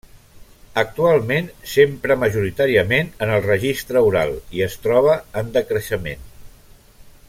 [0.81, 6.31] Actualment s'empra majoritàriament en el registre oral i es troba en decreixement.